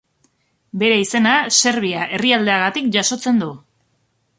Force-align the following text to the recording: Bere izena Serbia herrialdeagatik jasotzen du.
Bere 0.83 0.95
izena 1.01 1.35
Serbia 1.59 2.09
herrialdeagatik 2.19 2.93
jasotzen 3.01 3.45
du. 3.45 3.57